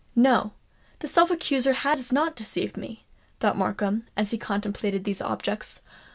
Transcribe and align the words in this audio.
"No—that 0.15 1.07
self 1.07 1.29
accuser 1.29 1.73
has 1.73 2.11
not 2.11 2.35
deceived 2.35 2.75
me!" 2.75 3.05
thought 3.39 3.55
Markham, 3.55 4.07
as 4.17 4.31
he 4.31 4.37
contemplated 4.39 5.03
these 5.03 5.21
objects. 5.21 5.83